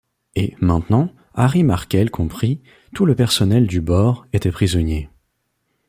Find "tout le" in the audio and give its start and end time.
2.95-3.13